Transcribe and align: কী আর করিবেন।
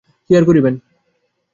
কী 0.29 0.31
আর 0.37 0.43
করিবেন। 0.45 0.75